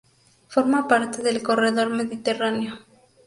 [0.47, 2.79] Forma parte del Corredor Mediterráneo.